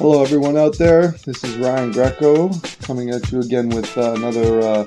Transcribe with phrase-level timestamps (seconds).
[0.00, 1.08] Hello, everyone out there.
[1.26, 2.48] This is Ryan Greco
[2.80, 4.86] coming at you again with uh, another, uh,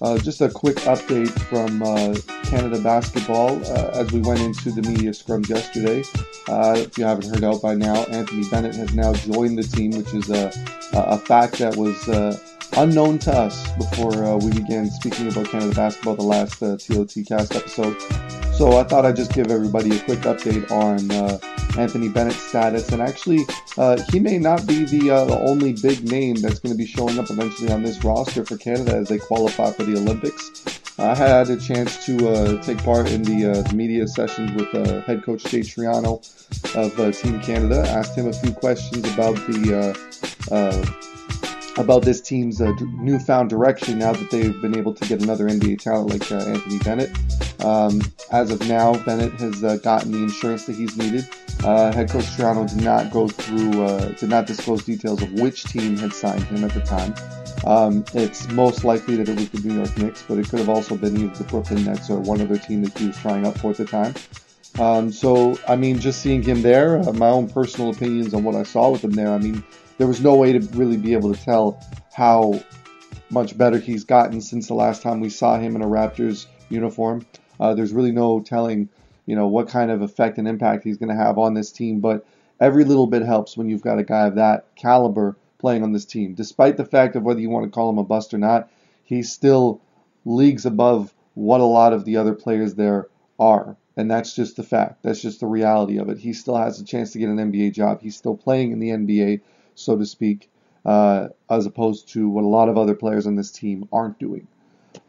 [0.00, 4.88] uh, just a quick update from uh, Canada basketball uh, as we went into the
[4.88, 6.04] media scrum yesterday.
[6.46, 9.90] Uh, if you haven't heard out by now, Anthony Bennett has now joined the team,
[9.90, 10.52] which is a,
[10.92, 12.06] a fact that was
[12.76, 18.43] unknown to us before we began speaking about Canada basketball the last TOT cast episode.
[18.56, 21.10] So I thought I'd just give everybody a quick update on
[21.78, 22.90] Anthony Bennett's status.
[22.92, 23.44] And actually,
[23.76, 26.86] uh, he may not be the, uh, the only big name that's going to be
[26.86, 30.62] showing up eventually on this roster for Canada as they qualify for the Olympics.
[30.98, 34.72] I had a chance to uh, take part in the, uh, the, media sessions with
[34.74, 36.22] uh, head coach Jay Triano
[36.76, 37.84] of uh, Team Canada.
[37.88, 39.96] Asked him a few questions about the
[41.76, 45.80] about this team's uh, newfound direction now that they've been able to get another NBA
[45.80, 47.10] talent like uh, Anthony Bennett.
[47.64, 51.28] Um, as of now, Bennett has uh, gotten the insurance that he's needed.
[51.64, 55.64] Uh, head coach Triano did not go through, uh, did not disclose details of which
[55.64, 57.14] team had signed him at the time.
[57.66, 60.68] Um, it's most likely that it was the New York Knicks, but it could have
[60.68, 63.58] also been either the Brooklyn Nets or one other team that he was trying out
[63.58, 64.14] for at the time.
[64.78, 68.54] Um, so, I mean, just seeing him there, uh, my own personal opinions on what
[68.54, 69.62] I saw with him there, I mean,
[69.98, 71.80] there was no way to really be able to tell
[72.12, 72.60] how
[73.30, 77.26] much better he's gotten since the last time we saw him in a Raptors uniform.
[77.58, 78.88] Uh, there's really no telling,
[79.26, 82.00] you know, what kind of effect and impact he's going to have on this team.
[82.00, 82.26] But
[82.60, 86.04] every little bit helps when you've got a guy of that caliber playing on this
[86.04, 86.34] team.
[86.34, 88.70] Despite the fact of whether you want to call him a bust or not,
[89.04, 89.80] he's still
[90.24, 93.76] leagues above what a lot of the other players there are.
[93.96, 95.02] And that's just the fact.
[95.02, 96.18] That's just the reality of it.
[96.18, 98.00] He still has a chance to get an NBA job.
[98.02, 99.40] He's still playing in the NBA,
[99.74, 100.50] so to speak,
[100.84, 104.46] uh, as opposed to what a lot of other players on this team aren't doing.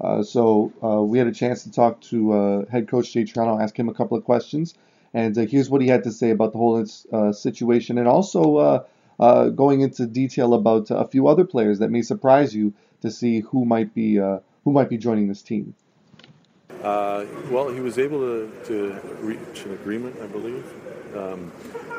[0.01, 3.61] Uh, so uh, we had a chance to talk to uh, head coach Jay Triano,
[3.61, 4.73] ask him a couple of questions,
[5.13, 8.85] and uh, here's what he had to say about the whole uh, situation, and also
[9.17, 13.63] going into detail about a few other players that may surprise you to see who
[13.63, 15.75] might be who might be joining this team.
[16.81, 20.65] well, he was able to, to, reach an agreement, I believe,
[21.15, 21.51] um,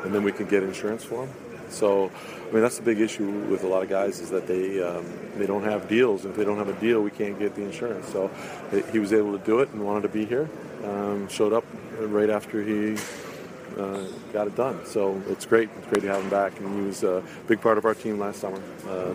[0.03, 1.33] and then we could get insurance for him.
[1.69, 2.11] So,
[2.49, 5.05] I mean, that's the big issue with a lot of guys is that they um,
[5.37, 6.23] they don't have deals.
[6.23, 8.07] And if they don't have a deal, we can't get the insurance.
[8.09, 8.29] So,
[8.91, 10.49] he was able to do it and wanted to be here.
[10.83, 11.65] Um, showed up
[11.99, 12.97] right after he
[13.77, 14.85] uh, got it done.
[14.85, 15.69] So it's great.
[15.77, 16.59] It's great to have him back.
[16.59, 18.61] And he was a big part of our team last summer.
[18.87, 19.13] Uh,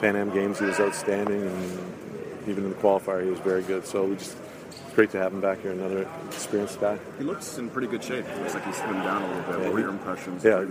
[0.00, 2.03] Pan Am Games, he was outstanding, and
[2.48, 3.86] even in the qualifier, he was very good.
[3.86, 4.36] So we just
[4.94, 6.96] great to have him back here, another experienced guy.
[7.18, 8.24] He looks in pretty good shape.
[8.26, 9.60] It looks like he's slimmed down a little bit.
[9.60, 10.44] Yeah, what are your impressions?
[10.44, 10.64] Yeah,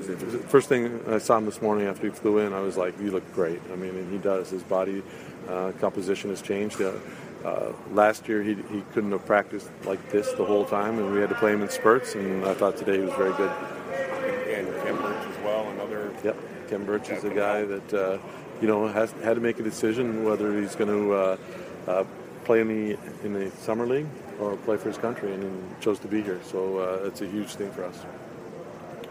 [0.48, 3.12] first thing I saw him this morning after he flew in, I was like, "You
[3.12, 4.50] look great." I mean, and he does.
[4.50, 5.04] His body
[5.50, 6.82] uh, composition has changed.
[6.82, 6.94] Uh,
[7.44, 11.20] uh, last year, he, he couldn't have practiced like this the whole time, and we
[11.20, 12.16] had to play him in spurts.
[12.16, 13.52] And I thought today he was very good.
[13.52, 16.14] And, and Khem Birch as well, another.
[16.24, 16.38] Yep,
[16.70, 18.18] Khem Birch is a guy that uh,
[18.64, 21.38] you know has had to make a decision whether he's going to uh,
[21.86, 22.06] uh,
[22.46, 24.08] play in the in the summer league
[24.40, 26.40] or play for his country, and he chose to be here.
[26.46, 28.06] So uh, it's a huge thing for us.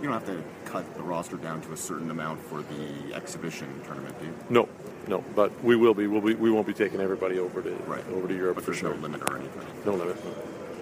[0.00, 3.68] You don't have to cut the roster down to a certain amount for the exhibition
[3.84, 4.34] tournament, do you?
[4.48, 4.68] No,
[5.06, 6.06] no, but we will be.
[6.06, 8.04] We'll be we won't be taking everybody over to right.
[8.14, 8.94] over to Europe but for sure.
[8.94, 9.66] No limit or anything.
[9.84, 10.16] No limit.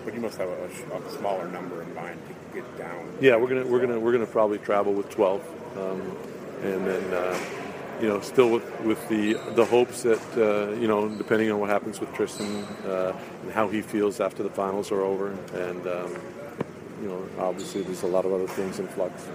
[0.04, 3.18] But you must have a, a, smaller number in mind to get down.
[3.20, 5.42] Yeah, we're gonna we're gonna we're gonna probably travel with twelve,
[5.76, 6.00] um,
[6.62, 7.12] and then.
[7.12, 7.59] Uh,
[8.00, 11.70] you know, still with, with the the hopes that uh, you know, depending on what
[11.70, 16.16] happens with Tristan uh, and how he feels after the finals are over, and um,
[17.02, 19.28] you know, obviously there's a lot of other things in flux.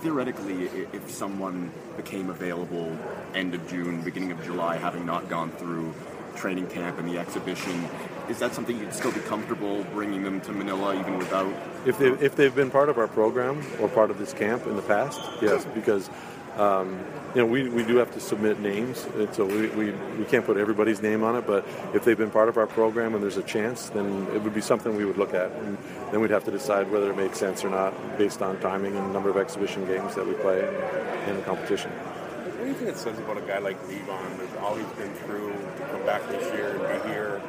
[0.00, 2.96] Theoretically, if someone became available
[3.34, 5.94] end of June, beginning of July, having not gone through
[6.36, 7.88] training camp and the exhibition.
[8.28, 11.52] Is that something you'd still be comfortable bringing them to Manila even without?
[11.86, 14.76] If they if they've been part of our program or part of this camp in
[14.76, 16.08] the past, yes, because
[16.56, 17.04] um,
[17.34, 20.44] you know, we, we do have to submit names, and so we, we, we can't
[20.44, 23.38] put everybody's name on it, but if they've been part of our program and there's
[23.38, 25.50] a chance, then it would be something we would look at.
[25.50, 25.78] And
[26.10, 29.12] then we'd have to decide whether it makes sense or not based on timing and
[29.14, 30.60] number of exhibition games that we play
[31.26, 31.90] in the competition.
[31.90, 35.12] What do you think it says about a guy like Devon, with all he's been
[35.14, 37.40] through, to come back this year and be here,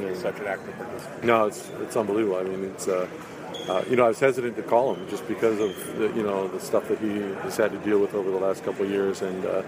[0.00, 0.14] yeah.
[0.14, 1.24] such an active participant?
[1.24, 2.36] No, it's, it's unbelievable.
[2.36, 2.86] I mean, it's.
[2.86, 3.08] Uh,
[3.68, 6.48] uh, you know, I was hesitant to call him just because of the, you know
[6.48, 9.22] the stuff that he has had to deal with over the last couple of years,
[9.22, 9.62] and uh,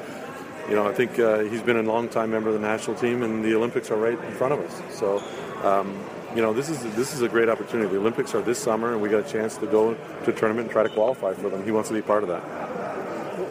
[0.69, 3.45] you know I think uh, he's been a long-time member of the national team, and
[3.45, 4.99] the Olympics are right in front of us.
[4.99, 5.23] So,
[5.63, 5.97] um,
[6.35, 7.91] you know, this is this is a great opportunity.
[7.91, 10.67] The Olympics are this summer, and we got a chance to go to a tournament
[10.67, 11.65] and try to qualify for them.
[11.65, 12.43] He wants to be part of that.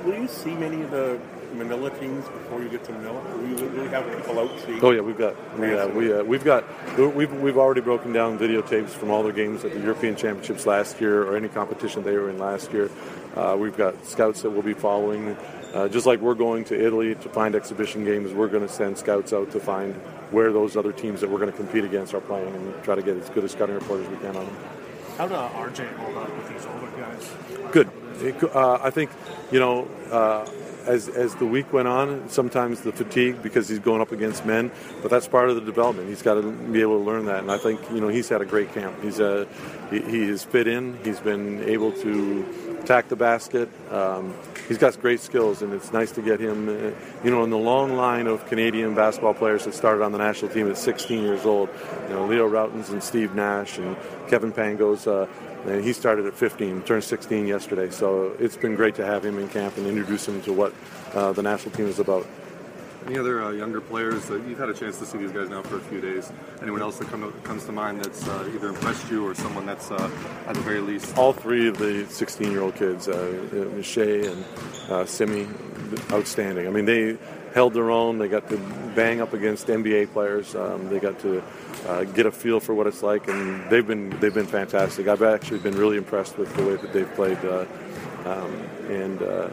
[0.05, 1.19] Will you see many of the
[1.53, 3.21] Manila teams before you get to Manila?
[3.37, 4.83] We, we have people out seeing.
[4.83, 6.63] Oh yeah, we've got yeah we uh, we've got
[6.97, 10.99] we've we've already broken down videotapes from all their games at the European Championships last
[10.99, 12.89] year or any competition they were in last year.
[13.35, 15.35] Uh, we've got scouts that we'll be following.
[15.73, 18.95] Uh, just like we're going to Italy to find exhibition games, we're going to send
[18.95, 19.95] scouts out to find
[20.29, 23.01] where those other teams that we're going to compete against are playing and try to
[23.01, 24.57] get as good a scouting report as we can on them.
[25.17, 27.71] How does RJ hold up with these older guys?
[27.71, 27.89] Good.
[28.53, 29.09] Uh, I think,
[29.51, 30.47] you know, uh,
[30.85, 34.71] as as the week went on, sometimes the fatigue because he's going up against men,
[35.01, 36.09] but that's part of the development.
[36.09, 38.41] He's got to be able to learn that, and I think you know he's had
[38.41, 39.01] a great camp.
[39.01, 39.47] He's a
[39.89, 40.97] he, he has fit in.
[41.03, 43.69] He's been able to attack the basket.
[43.91, 44.33] Um,
[44.67, 46.69] he's got great skills, and it's nice to get him.
[46.69, 46.91] Uh,
[47.23, 50.51] you know, in the long line of Canadian basketball players that started on the national
[50.51, 51.69] team at 16 years old,
[52.09, 53.95] you know, Leo Rautins and Steve Nash and
[54.27, 55.07] Kevin Pangos.
[55.07, 55.27] Uh,
[55.65, 57.89] and he started at 15, turned 16 yesterday.
[57.89, 60.73] So it's been great to have him in camp and introduce him to what
[61.13, 62.27] uh, the national team is about.
[63.05, 65.61] Any other uh, younger players that you've had a chance to see these guys now
[65.61, 66.31] for a few days?
[66.61, 69.65] Anyone else that come to, comes to mind that's uh, either impressed you or someone
[69.65, 70.09] that's uh,
[70.47, 71.17] at the very least?
[71.17, 73.13] All three of the 16-year-old kids, uh,
[73.75, 74.45] Miche and
[74.89, 75.49] uh, Simi,
[76.11, 76.65] outstanding.
[76.65, 77.17] I mean, they
[77.53, 78.17] held their own.
[78.17, 78.57] They got to
[78.95, 80.55] bang up against NBA players.
[80.55, 81.43] Um, they got to
[81.87, 85.07] uh, get a feel for what it's like, and they've been they've been fantastic.
[85.07, 87.65] I've actually been really impressed with the way that they've played, uh,
[88.25, 88.51] um,
[88.89, 89.49] and uh,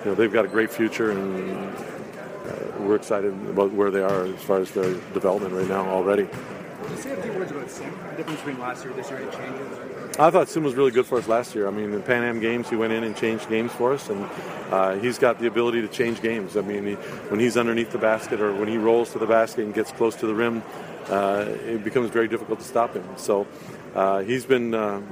[0.00, 4.26] you know they've got a great future, and uh, we're excited about where they are
[4.26, 6.26] as far as their development right now already.
[6.26, 9.20] Can you say a few words about the difference between last year and this year?
[9.20, 9.93] Any changes?
[10.16, 11.66] I thought Sim was really good for us last year.
[11.66, 14.24] I mean, in Pan Am games, he went in and changed games for us, and
[14.70, 16.56] uh, he's got the ability to change games.
[16.56, 19.64] I mean, he, when he's underneath the basket or when he rolls to the basket
[19.64, 20.62] and gets close to the rim,
[21.08, 23.04] uh, it becomes very difficult to stop him.
[23.16, 23.48] So
[23.96, 25.02] uh, he's been uh,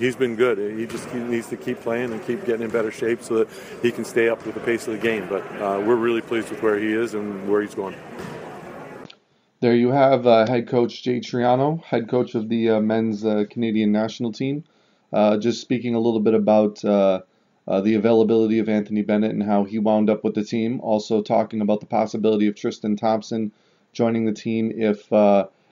[0.00, 0.58] he's been good.
[0.76, 3.48] He just needs to keep playing and keep getting in better shape so that
[3.82, 5.28] he can stay up with the pace of the game.
[5.28, 7.94] But uh, we're really pleased with where he is and where he's going.
[9.60, 13.44] There you have uh, head coach Jay Triano, head coach of the uh, men's uh,
[13.50, 14.64] Canadian national team,
[15.12, 17.20] uh, just speaking a little bit about uh,
[17.68, 20.80] uh, the availability of Anthony Bennett and how he wound up with the team.
[20.80, 23.52] Also talking about the possibility of Tristan Thompson
[23.92, 25.12] joining the team if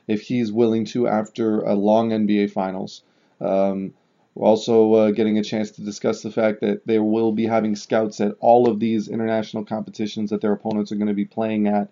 [0.06, 3.02] if he's willing to after a long NBA finals.
[3.40, 3.94] Um,
[4.34, 8.20] we're also getting a chance to discuss the fact that they will be having scouts
[8.20, 11.88] at all of these international competitions that their opponents are going to be playing at.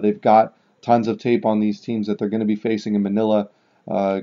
[0.00, 3.02] they've got tons of tape on these teams that they're going to be facing in
[3.02, 3.48] Manila
[3.88, 4.20] uh,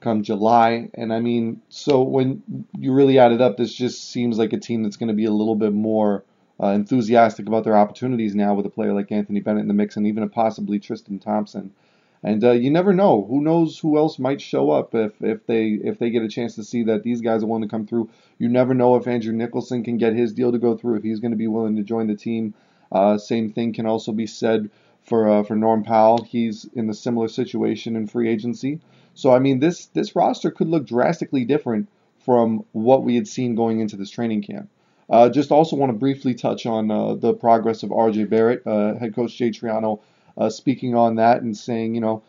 [0.00, 0.90] come July.
[0.94, 2.42] And I mean, so when
[2.78, 5.24] you really add it up, this just seems like a team that's going to be
[5.24, 6.24] a little bit more
[6.62, 9.96] uh, enthusiastic about their opportunities now with a player like Anthony Bennett in the mix
[9.96, 11.72] and even possibly Tristan Thompson.
[12.24, 13.24] And uh, you never know.
[13.28, 16.54] Who knows who else might show up if, if they if they get a chance
[16.54, 18.10] to see that these guys are willing to come through.
[18.38, 21.18] You never know if Andrew Nicholson can get his deal to go through if he's
[21.18, 22.54] going to be willing to join the team.
[22.92, 24.70] Uh, same thing can also be said
[25.04, 26.24] for uh, for Norm Powell.
[26.24, 28.80] He's in a similar situation in free agency.
[29.14, 31.88] So I mean, this this roster could look drastically different
[32.24, 34.68] from what we had seen going into this training camp.
[35.10, 38.94] Uh, just also want to briefly touch on uh, the progress of RJ Barrett, uh,
[38.94, 40.00] head coach Jay Triano,
[40.38, 42.22] uh, speaking on that and saying, you know,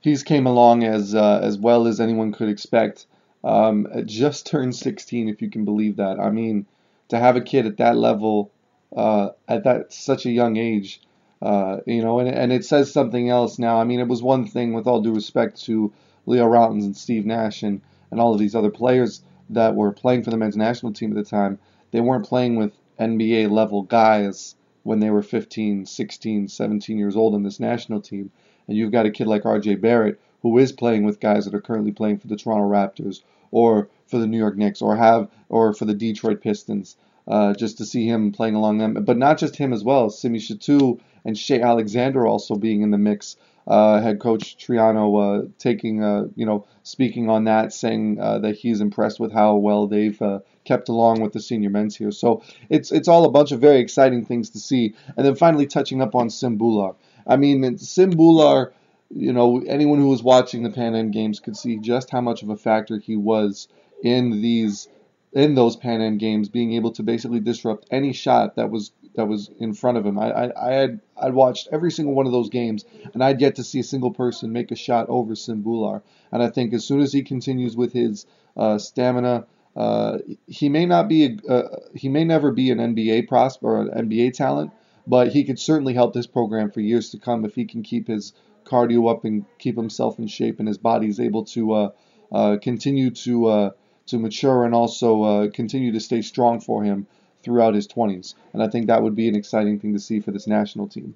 [0.00, 3.06] he's came along as uh, as well as anyone could expect.
[3.42, 6.20] Um, just turned 16, if you can believe that.
[6.20, 6.66] I mean,
[7.08, 8.52] to have a kid at that level,
[8.96, 11.00] at that such a young age,
[11.40, 13.80] uh, you know, and, and it says something else now.
[13.80, 15.92] I mean, it was one thing, with all due respect to
[16.26, 17.80] Leo Rautins and Steve Nash and,
[18.10, 21.16] and all of these other players that were playing for the men's national team at
[21.16, 21.58] the time.
[21.90, 27.34] They weren't playing with NBA level guys when they were 15, 16, 17 years old
[27.34, 28.30] in this national team.
[28.66, 31.60] And you've got a kid like RJ Barrett who is playing with guys that are
[31.60, 35.72] currently playing for the Toronto Raptors or for the New York Knicks or have or
[35.72, 36.96] for the Detroit Pistons.
[37.26, 40.08] Uh, just to see him playing along them, but not just him as well.
[40.08, 43.36] Simi Shittu and Shai Alexander also being in the mix
[43.68, 48.56] uh, head coach Triano uh, taking, uh, you know, speaking on that, saying uh, that
[48.56, 52.10] he's impressed with how well they've uh, kept along with the senior men's here.
[52.10, 54.94] So it's it's all a bunch of very exciting things to see.
[55.16, 56.96] And then finally touching up on Sim Bhullar.
[57.26, 58.72] I mean, Sim Bhullar,
[59.10, 62.42] you know, anyone who was watching the Pan Am Games could see just how much
[62.42, 63.68] of a factor he was
[64.02, 64.88] in these
[65.34, 69.26] in those Pan Am Games, being able to basically disrupt any shot that was that
[69.26, 70.18] was in front of him.
[70.18, 72.84] I, I, I had I'd watched every single one of those games,
[73.14, 76.02] and I'd yet to see a single person make a shot over Sim Bhullar.
[76.32, 79.46] And I think as soon as he continues with his uh, stamina,
[79.76, 83.82] uh, he may not be a, uh, he may never be an NBA prospect or
[83.82, 84.72] an NBA talent,
[85.06, 88.08] but he could certainly help this program for years to come if he can keep
[88.08, 88.32] his
[88.64, 91.90] cardio up and keep himself in shape and his body is able to uh,
[92.32, 93.70] uh, continue to uh,
[94.06, 97.06] to mature and also continue to stay strong for him
[97.42, 98.34] throughout his 20s.
[98.52, 101.14] And I think that would be an exciting thing to see for this national team.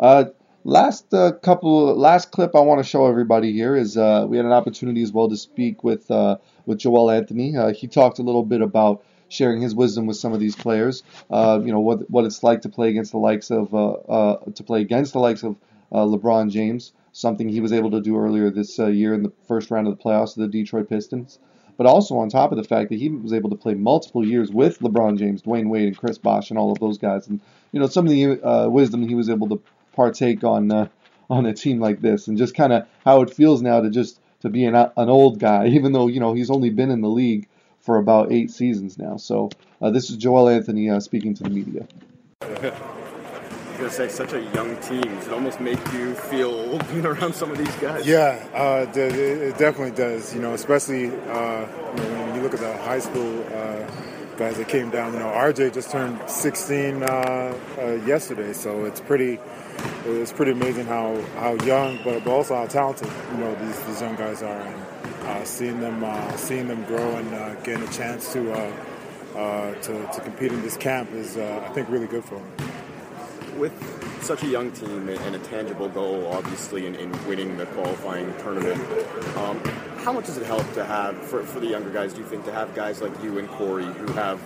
[0.00, 0.26] Uh,
[0.64, 4.46] last uh, couple, last clip I want to show everybody here is uh, we had
[4.46, 7.56] an opportunity as well to speak with uh, with Joel Anthony.
[7.56, 11.02] Uh, he talked a little bit about sharing his wisdom with some of these players.
[11.30, 14.80] Uh, you know what what it's like to play against the likes of to play
[14.80, 15.56] against the likes of
[15.92, 16.92] LeBron James.
[17.12, 20.02] Something he was able to do earlier this year in the first round of the
[20.02, 21.40] playoffs of the Detroit Pistons
[21.78, 24.50] but also on top of the fact that he was able to play multiple years
[24.50, 27.40] with LeBron James, Dwyane Wade, and Chris Bosh, and all of those guys, and
[27.72, 29.62] you know some of the uh, wisdom he was able to
[29.94, 30.88] partake on uh,
[31.30, 34.20] on a team like this, and just kind of how it feels now to just
[34.40, 37.08] to be an, an old guy, even though you know he's only been in the
[37.08, 37.48] league
[37.80, 39.16] for about eight seasons now.
[39.16, 39.48] So
[39.80, 41.86] uh, this is Joel Anthony uh, speaking to the media.
[43.78, 45.02] gonna say such a young team.
[45.02, 48.06] Does it almost make you feel old being around some of these guys?
[48.06, 50.34] Yeah, uh, it definitely does.
[50.34, 53.86] You know, especially uh, when you look at the high school uh,
[54.36, 55.12] guys that came down.
[55.12, 57.06] You know, RJ just turned 16 uh,
[57.78, 59.38] uh, yesterday, so it's pretty.
[60.06, 64.00] It's pretty amazing how, how young, but, but also how talented you know these, these
[64.00, 64.82] young guys are, and
[65.22, 66.04] uh, seeing them
[66.36, 68.42] seeing them grow and getting a chance to,
[69.34, 72.77] to to compete in this camp is I think really good for them
[73.58, 73.72] with
[74.22, 78.80] such a young team and a tangible goal, obviously, in, in winning the qualifying tournament,
[79.36, 79.58] um,
[79.98, 82.44] how much does it help to have, for, for the younger guys, do you think,
[82.44, 84.40] to have guys like you and Cory who have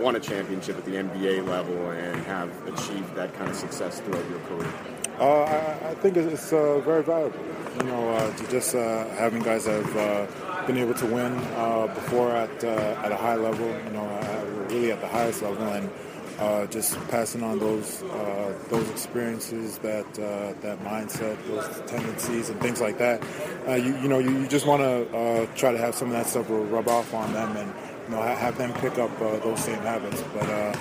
[0.00, 4.28] won a championship at the NBA level and have achieved that kind of success throughout
[4.30, 4.72] your career?
[5.18, 7.40] Uh, I, I, think it's uh, very valuable.
[7.78, 11.36] You know, uh, to just uh, having guys that have uh, been able to win
[11.56, 13.66] uh, before at at a high level.
[13.66, 15.90] You know, really at the highest level, and
[16.38, 22.60] uh, just passing on those uh, those experiences, that uh, that mindset, those tendencies, and
[22.60, 23.22] things like that.
[23.66, 26.14] Uh, you, you know, you, you just want to uh, try to have some of
[26.14, 27.72] that stuff rub off on them, and
[28.06, 30.22] you know, have them pick up uh, those same habits.
[30.32, 30.76] But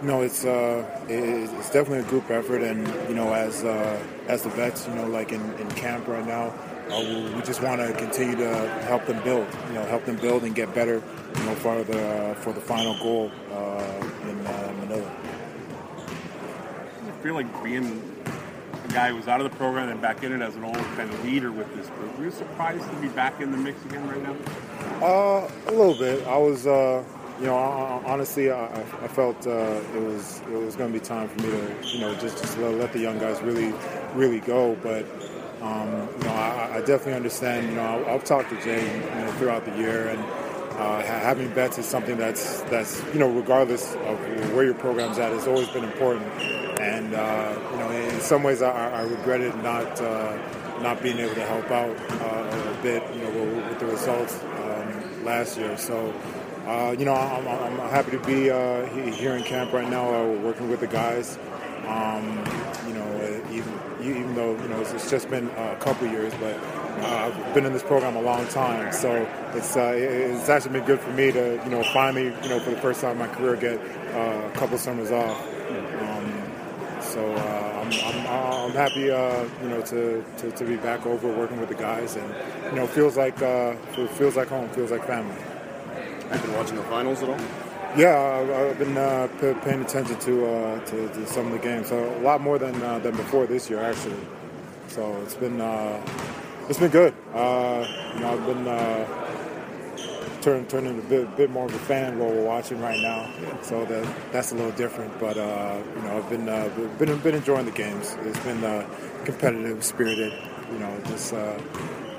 [0.00, 3.64] you know, it's it's definitely a group effort, and you know, as
[4.28, 6.54] as the vets, you know, like in, in camp right now.
[6.90, 10.44] Uh, we just want to continue to help them build, you know, help them build
[10.44, 11.02] and get better,
[11.36, 15.12] you know, for the uh, for the final goal uh, in uh, Manila.
[17.06, 18.02] I feel like being
[18.84, 20.76] a guy who was out of the program and back in it as an old
[20.76, 22.18] kind of leader with this group.
[22.18, 24.36] Were you surprised to be back in the mix again right now?
[25.04, 26.26] Uh, a little bit.
[26.26, 26.66] I was.
[26.66, 27.04] Uh,
[27.40, 28.66] you know, honestly, I,
[29.02, 31.98] I felt uh, it was it was going to be time for me to, you
[31.98, 33.74] know, just just let the young guys really,
[34.14, 34.76] really go.
[34.80, 35.06] But
[35.62, 37.68] um, you know, I, I, definitely understand.
[37.68, 41.78] You know, I've talked to Jay you know, throughout the year, and uh, having bets
[41.78, 44.18] is something that's that's you know, regardless of
[44.54, 46.26] where your program's at, has always been important.
[46.80, 50.36] And uh, you know, in some ways, I, I regretted not uh,
[50.82, 54.42] not being able to help out uh, a bit, you know, with, with the results
[54.42, 55.76] um, last year.
[55.78, 56.12] So.
[56.62, 60.70] Uh, you know, I'm, I'm, happy to be uh, here in camp right now, working
[60.70, 61.36] with the guys.
[61.88, 62.44] Um,
[63.52, 66.56] even even though you know it's, just been a couple years, but
[67.02, 69.10] uh, I've been in this program a long time, so
[69.54, 72.70] it's uh, it's actually been good for me to you know finally you know for
[72.70, 73.78] the first time in my career get
[74.14, 75.48] uh, a couple summers off.
[76.02, 76.42] Um,
[77.00, 81.28] so uh, I'm, I'm, I'm, happy uh, you know to, to, to, be back over
[81.28, 82.34] working with the guys, and
[82.66, 83.74] you know feels like uh,
[84.14, 85.34] feels like home, feels like family.
[86.30, 87.40] Have you been watching the finals at all?
[87.94, 89.28] Yeah, I've been uh,
[89.64, 92.80] paying attention to, uh, to, to some of the games, so a lot more than
[92.82, 94.16] uh, than before this year actually.
[94.88, 96.00] So it's been uh,
[96.70, 97.12] it's been good.
[97.34, 102.18] Uh, you know, I've been uh, turning turning a bit, bit more of a fan
[102.18, 103.28] while we're watching right now,
[103.60, 105.12] so that that's a little different.
[105.20, 106.46] But you know, I've been
[106.96, 108.16] been been enjoying the games.
[108.22, 108.86] It's been
[109.26, 110.32] competitive, spirited.
[110.72, 111.34] You know, just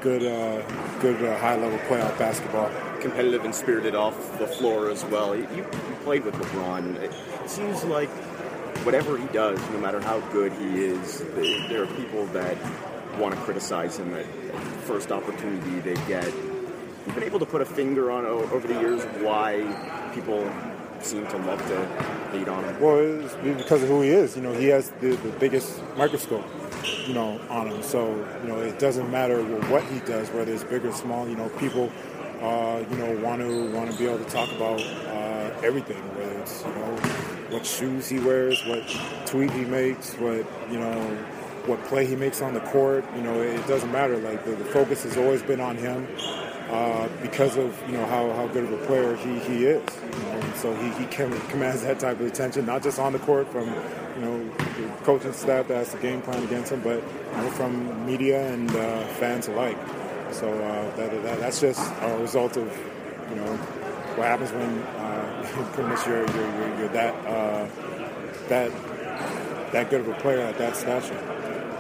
[0.04, 0.62] good uh,
[1.00, 2.70] good uh, high level playoff basketball
[3.00, 5.36] competitive and spirited off the floor as well.
[5.36, 5.64] You, you
[6.04, 6.96] played with LeBron.
[7.02, 7.12] It
[7.50, 8.10] seems like
[8.86, 11.20] whatever he does, no matter how good he is,
[11.70, 12.58] there are people that
[13.18, 14.26] want to criticize him at
[14.84, 16.26] first opportunity they get.
[16.26, 20.50] You've been able to put a finger on over the years why people
[21.02, 22.80] seem to love to hate on him.
[22.82, 24.36] Well, it's because of who he is.
[24.36, 26.46] You know, he has the, the biggest microscope,
[27.08, 27.82] you know, on him.
[27.84, 31.28] So you know, it doesn't matter what he does, whether it's big or small.
[31.28, 31.92] You know, people,
[32.42, 36.40] uh, you know, want to want to be able to talk about uh, everything, whether
[36.40, 36.96] it's you know
[37.50, 38.84] what shoes he wears, what
[39.26, 41.02] tweet he makes, what you know,
[41.66, 43.06] what play he makes on the court.
[43.16, 44.18] You know, it doesn't matter.
[44.18, 46.08] Like the, the focus has always been on him
[46.74, 49.84] uh, because of you know how, how good of a player he, he is.
[50.04, 51.06] And so he, he
[51.50, 55.34] commands that type of attention, not just on the court from you know the coaching
[55.34, 59.06] staff that has the game plan against him, but you know, from media and uh,
[59.20, 59.78] fans alike.
[60.32, 62.66] So uh, that, that, that's just a result of
[63.30, 63.56] you know
[64.16, 67.68] what happens when uh, you're, you're, you're, you're that uh,
[68.48, 68.72] that
[69.72, 71.20] that good of a player at that stature.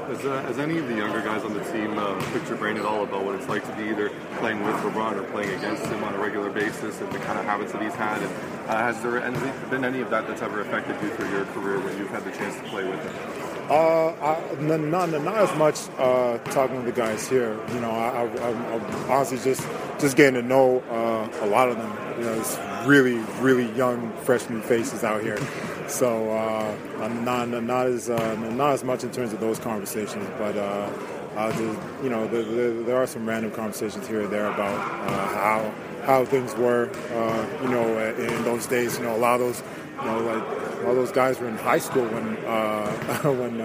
[0.07, 2.75] Has, uh, has any of the younger guys on the team uh, picked your brain
[2.75, 5.85] at all about what it's like to be either playing with LeBron or playing against
[5.85, 8.21] him on a regular basis and the kind of habits that he's had?
[8.21, 9.21] And uh, has there
[9.69, 12.31] been any of that that's ever affected you through your career when you've had the
[12.31, 13.52] chance to play with him?
[13.69, 17.57] Uh, I, not, not as much uh, talking with the guys here.
[17.69, 19.65] You know, I, am honestly just
[19.99, 22.19] just getting to know uh, a lot of them.
[22.19, 25.39] You know, it's really, really young, freshman faces out here.
[25.87, 30.55] So uh, not not as uh, not as much in terms of those conversations, but
[30.55, 30.89] uh,
[31.35, 35.27] uh you know there, there, there, are some random conversations here and there about uh,
[35.27, 36.89] how how things were.
[37.11, 39.63] Uh, you know, in those days, you know, a lot of those,
[40.03, 42.35] you know, like all those guys were in high school when
[43.39, 43.61] when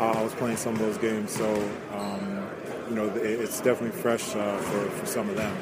[0.00, 1.32] I was playing some of those games.
[1.32, 1.46] So
[1.94, 2.46] um,
[2.88, 5.56] you know, it's definitely fresh for for some of them.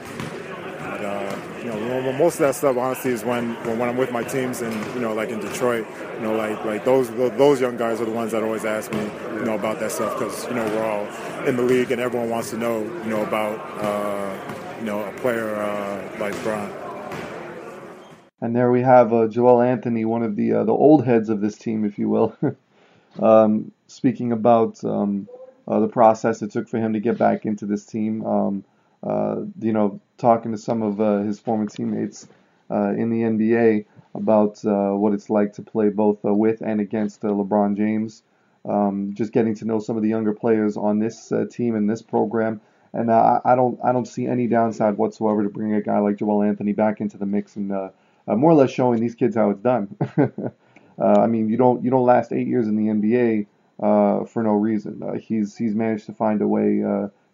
[0.97, 4.23] But, uh, you know, most of that stuff honestly is when, when I'm with my
[4.23, 8.01] teams and you know, like in Detroit, you know, like like those those young guys
[8.01, 9.03] are the ones that always ask me,
[9.35, 11.07] you know, about that stuff because you know we're all
[11.47, 15.13] in the league and everyone wants to know, you know, about uh, you know a
[15.21, 16.86] player uh, like Bron.
[18.47, 21.41] And there we have uh, Joel Anthony, one of the uh, the old heads of
[21.41, 22.37] this team, if you will,
[23.21, 25.29] um, speaking about um,
[25.67, 28.25] uh, the process it took for him to get back into this team.
[28.25, 28.65] Um,
[29.03, 32.29] uh, you know, talking to some of uh, his former teammates
[32.71, 37.77] uh, in the NBA about what it's like to play both with and against LeBron
[37.77, 38.23] James.
[38.65, 42.03] Um, just getting to know some of the younger players on this team and this
[42.03, 42.61] program.
[42.93, 46.17] And uh, I don't I don't see any downside whatsoever to bringing a guy like
[46.17, 47.89] Joel Anthony back into the mix and uh,
[48.29, 49.97] uh, more or less showing these kids how it's done.
[50.99, 55.03] I mean, you don't you don't last eight years in the NBA for no reason.
[55.21, 56.79] he's he's managed to find a way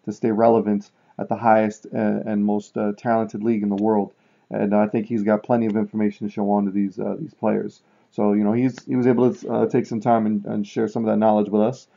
[0.05, 4.13] to stay relevant at the highest uh, and most uh, talented league in the world.
[4.49, 7.33] And I think he's got plenty of information to show on to these uh, these
[7.33, 7.81] players.
[8.11, 11.03] So you know he's he was able to take some time and, and, share some
[11.03, 11.87] of that knowledge with us.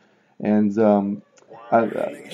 [0.40, 1.22] And um,
[1.70, 1.80] I,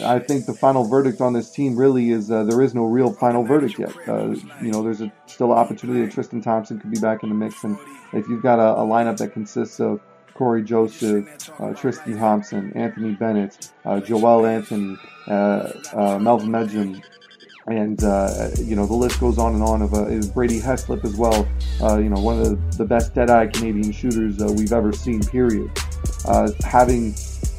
[0.05, 3.13] I, think the final verdict on this team really is uh, there is no real
[3.13, 3.95] final verdict yet.
[4.07, 7.35] Uh, you know, there's a, still opportunity that Tristan Thompson could be back in the
[7.35, 7.79] mix, and
[8.13, 10.01] if you've got a, a lineup that consists of
[10.35, 14.97] Cory Joseph, uh, Tristan Thompson, Anthony Bennett, uh, Joel Anthony,
[15.29, 17.03] uh, uh Melvin Ejim,
[17.69, 19.83] and uh, you know the list goes on and on.
[19.83, 21.47] Of uh, Brady Heslip as well.
[21.99, 25.23] you know one of the, the best dead-eye Canadian shooters we've ever seen.
[25.23, 25.71] Period.
[26.65, 27.15] having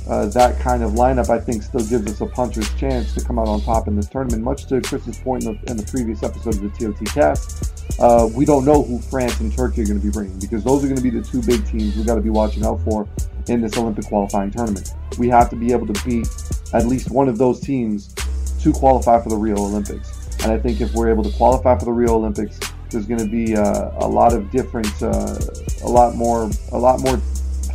[0.07, 3.39] uh, that kind of lineup, I think, still gives us a puncher's chance to come
[3.39, 4.43] out on top in this tournament.
[4.43, 8.27] Much to Chris's point in the, in the previous episode of the TOT cast, uh,
[8.35, 10.87] we don't know who France and Turkey are going to be bringing because those are
[10.87, 13.07] going to be the two big teams we've got to be watching out for
[13.47, 14.93] in this Olympic qualifying tournament.
[15.17, 16.27] We have to be able to beat
[16.73, 18.13] at least one of those teams
[18.61, 20.23] to qualify for the Rio Olympics.
[20.43, 23.27] And I think if we're able to qualify for the Rio Olympics, there's going to
[23.27, 25.37] be uh, a lot of different, uh,
[25.83, 27.17] a lot more, a lot more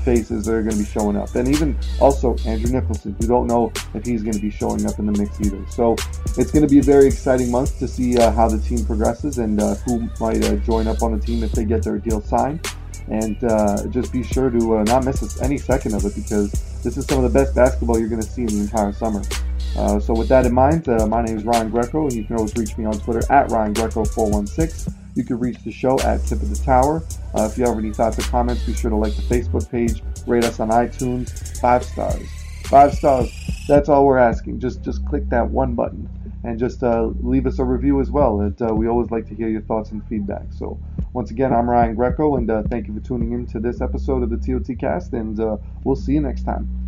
[0.08, 1.34] faces that are going to be showing up.
[1.34, 4.98] And even also Andrew Nicholson, you don't know if he's going to be showing up
[4.98, 5.62] in the mix either.
[5.68, 5.96] So
[6.38, 9.36] it's going to be a very exciting month to see uh, how the team progresses
[9.36, 12.22] and uh, who might uh, join up on the team if they get their deal
[12.22, 12.66] signed.
[13.08, 16.96] And uh, just be sure to uh, not miss any second of it because this
[16.96, 19.20] is some of the best basketball you're going to see in the entire summer.
[19.76, 22.56] Uh, so with that in mind, my name is Ryan Greco, and you can always
[22.56, 24.97] reach me on Twitter at Ryan Greco416.
[25.18, 27.02] You can reach the show at Tip of the Tower.
[27.35, 30.00] Uh, if you have any thoughts or comments, be sure to like the Facebook page,
[30.28, 32.22] rate us on iTunes, five stars.
[32.66, 33.33] Five stars.
[33.66, 34.61] That's all we're asking.
[34.61, 36.09] Just just click that one button
[36.44, 38.42] and just uh, leave us a review as well.
[38.42, 40.52] It, uh, we always like to hear your thoughts and feedback.
[40.52, 40.78] So
[41.14, 44.22] once again, I'm Ryan Greco, and uh, thank you for tuning in to this episode
[44.22, 46.88] of the TOT Cast, and uh, we'll see you next time.